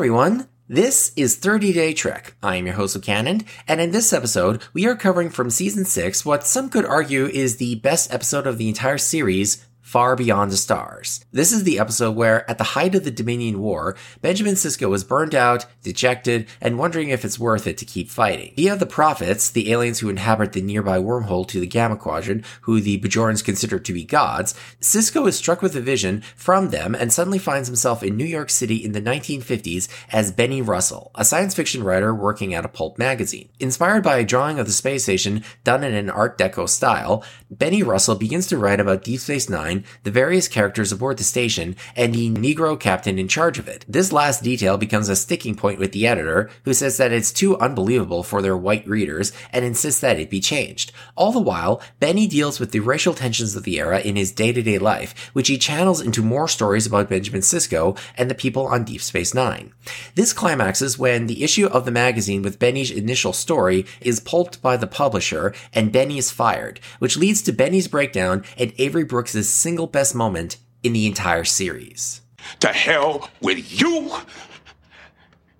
[0.00, 0.48] everyone.
[0.66, 2.34] This is 30 Day Trek.
[2.42, 6.24] I am your host, Canon, and in this episode, we are covering from season 6
[6.24, 10.56] what some could argue is the best episode of the entire series, Far Beyond the
[10.56, 11.24] Stars.
[11.32, 15.02] This is the episode where, at the height of the Dominion War, Benjamin Sisko is
[15.02, 18.52] burned out, dejected, and wondering if it's worth it to keep fighting.
[18.54, 22.80] Via the Prophets, the aliens who inhabit the nearby wormhole to the Gamma Quadrant, who
[22.80, 27.12] the Bajorans consider to be gods, Sisko is struck with a vision from them and
[27.12, 31.56] suddenly finds himself in New York City in the 1950s as Benny Russell, a science
[31.56, 33.48] fiction writer working at a pulp magazine.
[33.58, 37.82] Inspired by a drawing of the space station done in an Art Deco style, Benny
[37.82, 42.14] Russell begins to write about Deep Space Nine the various characters aboard the station, and
[42.14, 43.84] the Negro captain in charge of it.
[43.88, 47.58] This last detail becomes a sticking point with the editor, who says that it's too
[47.58, 50.92] unbelievable for their white readers and insists that it be changed.
[51.16, 54.78] All the while, Benny deals with the racial tensions of the era in his day-to-day
[54.78, 59.02] life, which he channels into more stories about Benjamin Sisko and the people on Deep
[59.02, 59.72] Space Nine.
[60.14, 64.76] This climaxes when the issue of the magazine with Benny's initial story is pulped by
[64.76, 69.86] the publisher and Benny is fired, which leads to Benny's breakdown and Avery Brooks' single
[69.86, 72.22] best moment in the entire series.
[72.58, 74.10] To hell with you!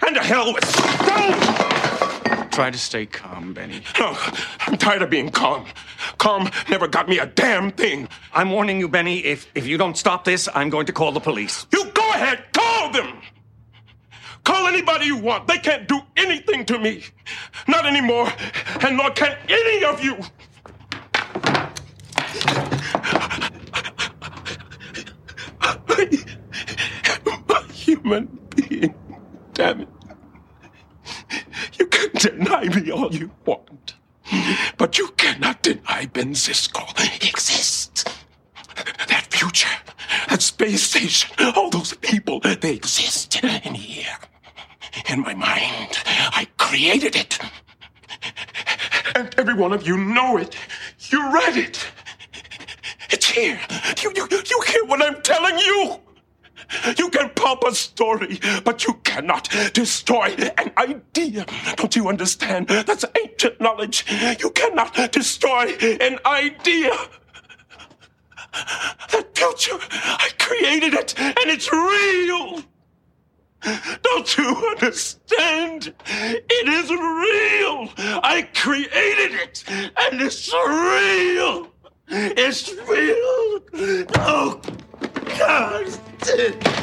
[0.00, 2.50] And to hell with Stone!
[2.50, 3.82] Try to stay calm, Benny.
[3.98, 4.16] No,
[4.60, 5.66] I'm tired of being calm.
[6.18, 8.08] Calm never got me a damn thing.
[8.32, 9.24] I'm warning you, Benny.
[9.24, 11.66] If if you don't stop this, I'm going to call the police.
[11.72, 13.08] You go ahead, call them!
[14.44, 15.48] Call anybody you want.
[15.48, 17.02] They can't do anything to me.
[17.66, 18.32] Not anymore.
[18.82, 20.16] And nor can any of you.
[27.95, 28.94] a human being.
[29.54, 29.88] Damn it.
[31.78, 33.94] You can deny me all you want,
[34.78, 36.82] but you cannot deny Ben Sisko
[37.16, 38.04] exists.
[39.08, 39.76] That future,
[40.28, 44.16] that space station, all those people, they exist in here.
[45.08, 47.38] In my mind, I created it.
[49.14, 50.56] And every one of you know it.
[51.10, 51.84] You read it.
[53.10, 53.58] It's here.
[54.02, 56.00] You, you, you hear what I'm telling you?
[56.98, 61.46] You can pump a story, but you cannot destroy an idea.
[61.76, 62.68] Don't you understand?
[62.68, 64.04] That's ancient knowledge.
[64.40, 66.92] You cannot destroy an idea.
[69.12, 72.62] That future, I created it, and it's real.
[74.02, 75.92] Don't you understand?
[76.06, 77.88] It is real.
[78.22, 81.72] I created it, and it's real.
[82.08, 83.60] It's real.
[86.36, 86.76] God.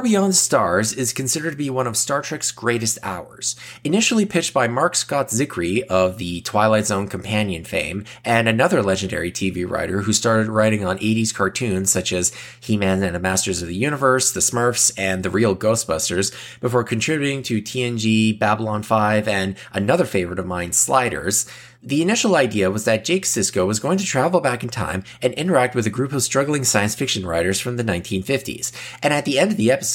[0.00, 3.54] Far Beyond Stars is considered to be one of Star Trek's greatest hours.
[3.84, 9.30] Initially pitched by Mark Scott Zicree of the Twilight Zone companion fame, and another legendary
[9.30, 13.68] TV writer who started writing on 80s cartoons such as He-Man and the Masters of
[13.68, 19.54] the Universe, The Smurfs, and The Real Ghostbusters, before contributing to TNG, Babylon 5, and
[19.74, 21.44] another favorite of mine, Sliders.
[21.82, 25.32] The initial idea was that Jake Sisko was going to travel back in time and
[25.32, 28.70] interact with a group of struggling science fiction writers from the 1950s.
[29.02, 29.89] And at the end of the episode,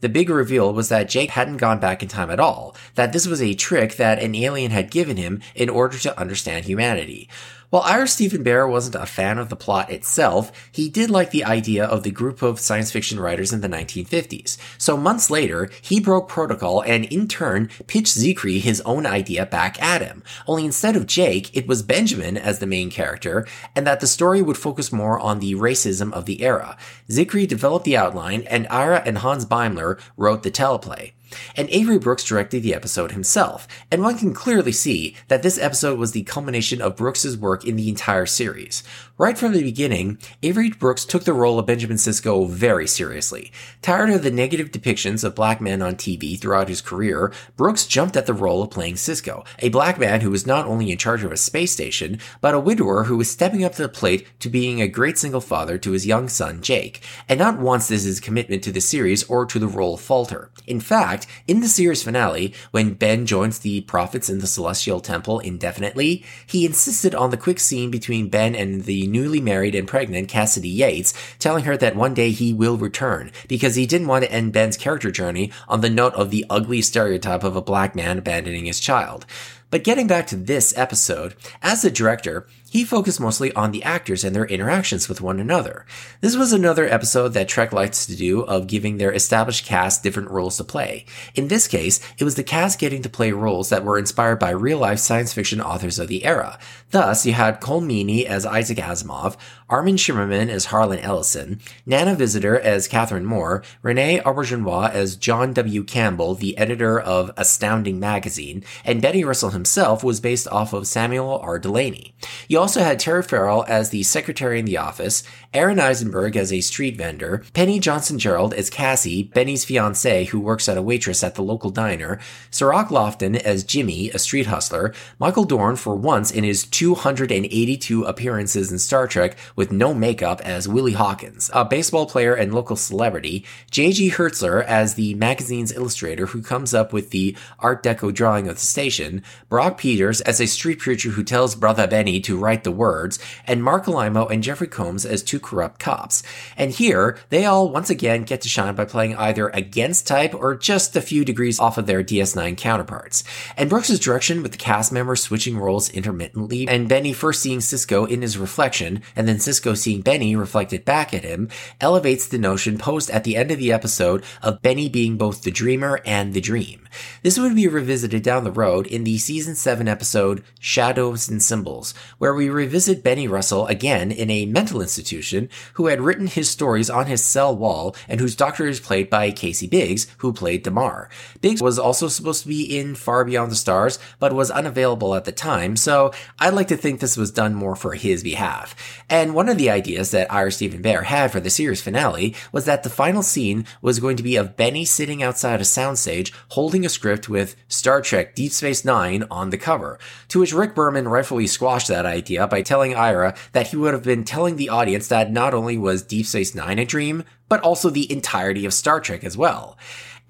[0.00, 3.26] the big reveal was that Jake hadn't gone back in time at all, that this
[3.26, 7.28] was a trick that an alien had given him in order to understand humanity.
[7.70, 11.44] While Ira Steven Behr wasn't a fan of the plot itself, he did like the
[11.44, 14.56] idea of the group of science fiction writers in the 1950s.
[14.76, 19.80] So months later, he broke protocol and in turn pitched Zicree his own idea back
[19.80, 20.24] at him.
[20.48, 23.46] Only instead of Jake, it was Benjamin as the main character,
[23.76, 26.76] and that the story would focus more on the racism of the era.
[27.08, 31.12] Zicree developed the outline, and Ira and Hans Beimler wrote the teleplay.
[31.56, 35.98] And Avery Brooks directed the episode himself, and one can clearly see that this episode
[35.98, 38.82] was the culmination of Brooks's work in the entire series.
[39.20, 43.52] Right from the beginning, Avery Brooks took the role of Benjamin Sisko very seriously.
[43.82, 48.16] Tired of the negative depictions of black men on TV throughout his career, Brooks jumped
[48.16, 51.22] at the role of playing Sisko, a black man who was not only in charge
[51.22, 54.48] of a space station, but a widower who was stepping up to the plate to
[54.48, 57.02] being a great single father to his young son, Jake.
[57.28, 60.50] And not once does his commitment to the series or to the role falter.
[60.66, 65.40] In fact, in the series finale, when Ben joins the prophets in the Celestial Temple
[65.40, 70.28] indefinitely, he insisted on the quick scene between Ben and the newly married and pregnant
[70.28, 74.32] Cassidy Yates, telling her that one day he will return, because he didn't want to
[74.32, 78.18] end Ben's character journey on the note of the ugly stereotype of a black man
[78.18, 79.26] abandoning his child.
[79.70, 84.22] But getting back to this episode, as the director, he focused mostly on the actors
[84.22, 85.86] and their interactions with one another.
[86.20, 90.30] This was another episode that Trek likes to do of giving their established cast different
[90.30, 91.04] roles to play.
[91.34, 94.50] In this case, it was the cast getting to play roles that were inspired by
[94.50, 96.60] real life science fiction authors of the era.
[96.92, 99.36] Thus, you had Colm Meaney as Isaac Asimov,
[99.68, 105.82] Armin Shimerman as Harlan Ellison, Nana Visitor as Catherine Moore, Renee Auberjonois as John W.
[105.84, 111.38] Campbell, the editor of Astounding Magazine, and Benny Russell himself was based off of Samuel
[111.42, 111.58] R.
[111.58, 112.14] Delany.
[112.48, 115.22] You also had Terry Farrell as the secretary in the office,
[115.52, 120.68] Aron Eisenberg as a street vendor, Penny Johnson Jerald as Cassie, Benny's fiancée who works
[120.68, 122.20] at a waitress at the local diner,
[122.52, 128.70] Cirroc Lofton as Jimmy, a street hustler, Michael Dorn for once in his 282 appearances
[128.70, 133.44] in Star Trek with no makeup as Willie Hawkins, a baseball player and local celebrity,
[133.72, 134.10] J.G.
[134.10, 138.60] Hertzler as the magazine's illustrator who comes up with the Art Deco drawing of the
[138.60, 143.18] station, Brock Peters as a street preacher who tells Brother Benny to write the words,
[143.48, 146.22] and Marc Alaimo and Jeffrey Combs as two corrupt cops.
[146.56, 150.54] And here, they all once again get to shine by playing either against type or
[150.56, 153.24] just a few degrees off of their DS9 counterparts.
[153.56, 158.08] And Brooks' direction with the cast members switching roles intermittently, and Benny first seeing Sisko
[158.08, 161.48] in his reflection, and then Sisko seeing Benny reflected back at him,
[161.80, 165.50] elevates the notion posed at the end of the episode of Benny being both the
[165.50, 166.88] dreamer and the dream.
[167.22, 171.94] This would be revisited down the road in the season 7 episode Shadows and Symbols,
[172.18, 175.29] where we revisit Benny Russell again in a mental institution
[175.74, 179.30] who had written his stories on his cell wall and whose doctor is played by
[179.30, 181.08] Casey Biggs, who played Damar.
[181.40, 185.24] Biggs was also supposed to be in Far Beyond the Stars, but was unavailable at
[185.24, 188.74] the time, so I'd like to think this was done more for his behalf.
[189.08, 192.64] And one of the ideas that Ira Steven Behr had for the series finale was
[192.64, 196.84] that the final scene was going to be of Benny sitting outside a soundstage holding
[196.84, 201.08] a script with Star Trek Deep Space Nine on the cover, to which Rick Berman
[201.08, 205.08] rightfully squashed that idea by telling Ira that he would have been telling the audience
[205.08, 209.00] that not only was Deep Space Nine a dream, but also the entirety of Star
[209.00, 209.76] Trek as well.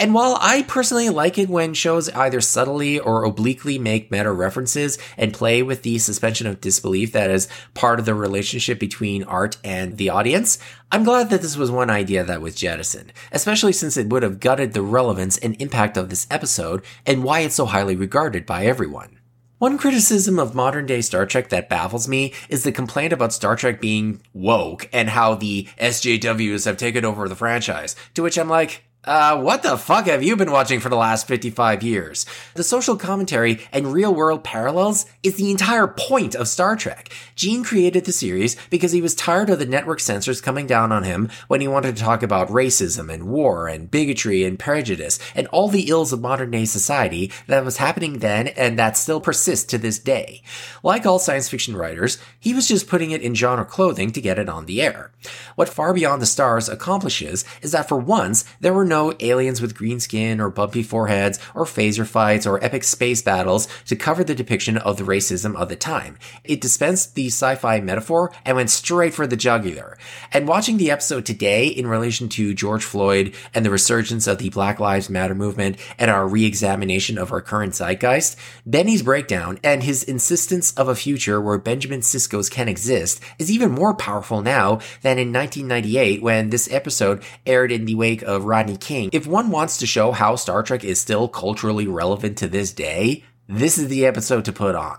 [0.00, 4.96] And while I personally like it when shows either subtly or obliquely make meta references
[5.16, 9.56] and play with the suspension of disbelief that is part of the relationship between art
[9.64, 10.58] and the audience,
[10.92, 14.38] I'm glad that this was one idea that was jettisoned, especially since it would have
[14.38, 18.66] gutted the relevance and impact of this episode and why it's so highly regarded by
[18.66, 19.17] everyone.
[19.58, 23.56] One criticism of modern day Star Trek that baffles me is the complaint about Star
[23.56, 28.48] Trek being woke and how the SJWs have taken over the franchise, to which I'm
[28.48, 32.26] like, uh, what the fuck have you been watching for the last 55 years?
[32.54, 37.10] The social commentary and real world parallels is the entire point of Star Trek.
[37.36, 41.04] Gene created the series because he was tired of the network censors coming down on
[41.04, 45.46] him when he wanted to talk about racism and war and bigotry and prejudice and
[45.48, 49.64] all the ills of modern day society that was happening then and that still persists
[49.66, 50.42] to this day.
[50.82, 54.40] Like all science fiction writers, he was just putting it in genre clothing to get
[54.40, 55.12] it on the air.
[55.54, 59.76] What Far Beyond the Stars accomplishes is that for once, there were no aliens with
[59.76, 64.34] green skin or bumpy foreheads or phaser fights or epic space battles to cover the
[64.34, 66.18] depiction of the racism of the time.
[66.44, 69.98] It dispensed the sci-fi metaphor and went straight for the jugular.
[70.32, 74.48] And watching the episode today in relation to George Floyd and the resurgence of the
[74.48, 80.02] Black Lives Matter movement and our re-examination of our current zeitgeist, Benny's breakdown and his
[80.02, 85.18] insistence of a future where Benjamin Sisko's can exist is even more powerful now than
[85.18, 89.10] in 1998 when this episode aired in the wake of Rodney King.
[89.12, 93.24] If one wants to show how Star Trek is still culturally relevant to this day,
[93.48, 94.98] this is the episode to put on.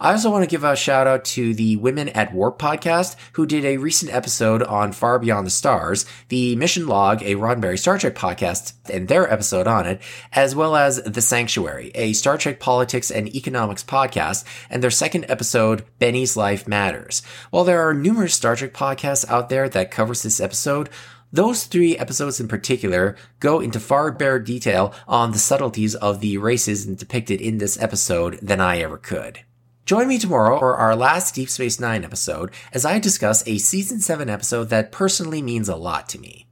[0.00, 3.46] I also want to give a shout out to the Women at Warp podcast, who
[3.46, 7.98] did a recent episode on Far Beyond the Stars, the Mission Log, a Roddenberry Star
[7.98, 10.00] Trek podcast, and their episode on it,
[10.32, 15.26] as well as The Sanctuary, a Star Trek politics and economics podcast, and their second
[15.28, 17.22] episode, Benny's Life Matters.
[17.50, 20.88] While there are numerous Star Trek podcasts out there that covers this episode,
[21.34, 26.36] those three episodes in particular go into far better detail on the subtleties of the
[26.36, 29.40] racism depicted in this episode than I ever could.
[29.84, 33.98] Join me tomorrow for our last Deep Space Nine episode as I discuss a season
[33.98, 36.46] 7 episode that personally means a lot to me.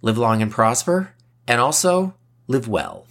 [0.00, 1.12] Live long and prosper,
[1.46, 2.14] and also
[2.48, 3.06] live well.